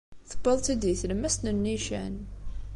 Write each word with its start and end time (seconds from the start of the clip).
Tewwiḍ-tt-id 0.29 0.79
di 0.83 0.93
tlemmast 1.01 1.39
n 1.43 1.47
nnican. 1.57 2.15